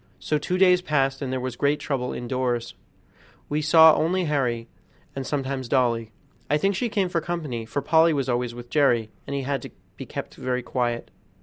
So 0.17 0.39
two 0.39 0.57
days 0.57 0.81
passed, 0.81 1.21
and 1.21 1.31
there 1.31 1.39
was 1.39 1.55
great 1.55 1.79
trouble 1.79 2.11
indoors. 2.11 2.73
We 3.49 3.57
only 3.73 4.23
saw 4.23 4.25
Harry, 4.25 4.67
and 5.15 5.27
sometimes 5.27 5.69
Dolly. 5.69 6.11
I 6.49 6.57
think 6.57 6.73
she 6.75 6.89
came 6.89 7.07
for 7.07 7.21
company, 7.21 7.67
for 7.67 7.83
Polly 7.83 8.11
was 8.11 8.27
always 8.27 8.55
with 8.55 8.71
Jerry, 8.71 9.11
and 9.27 9.35
he 9.35 9.43
had 9.43 9.61
to 9.61 9.69
be 9.97 10.07
kept 10.07 10.33
very 10.33 10.63
quiet. 10.63 11.11